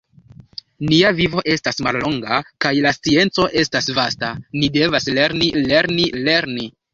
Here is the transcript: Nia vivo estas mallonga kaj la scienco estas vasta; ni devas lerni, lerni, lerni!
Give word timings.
Nia 0.91 1.09
vivo 1.17 1.43
estas 1.55 1.77
mallonga 1.87 2.37
kaj 2.65 2.71
la 2.85 2.93
scienco 2.95 3.45
estas 3.65 3.91
vasta; 3.99 4.31
ni 4.57 4.71
devas 4.79 5.07
lerni, 5.19 5.51
lerni, 5.69 6.09
lerni! 6.31 6.69